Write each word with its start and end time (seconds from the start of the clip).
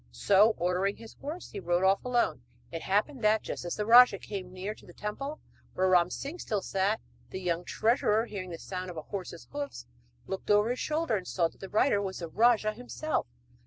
So 0.09 0.55
ordering 0.57 0.95
his 0.95 1.13
horse 1.13 1.51
he 1.51 1.59
rode 1.59 1.83
off 1.83 2.03
alone. 2.03 2.41
It 2.71 2.81
happened 2.81 3.23
that, 3.23 3.43
just 3.43 3.63
as 3.65 3.75
the 3.75 3.85
rajah 3.85 4.17
came 4.17 4.51
near 4.51 4.73
to 4.73 4.85
the 4.87 4.95
temple 4.95 5.39
where 5.75 5.89
Ram 5.89 6.09
Singh 6.09 6.39
still 6.39 6.63
sat, 6.63 6.99
the 7.29 7.39
young 7.39 7.63
treasurer, 7.65 8.25
hearing 8.25 8.49
the 8.49 8.57
sound 8.57 8.89
of 8.89 8.97
a 8.97 9.03
horse's 9.03 9.47
hoofs, 9.51 9.85
looked 10.25 10.49
over 10.49 10.71
his 10.71 10.79
shoulder 10.79 11.17
and 11.17 11.27
saw 11.27 11.49
that 11.49 11.61
the 11.61 11.69
rider 11.69 12.01
was 12.01 12.17
the 12.17 12.27
rajah 12.29 12.73
himself! 12.73 13.27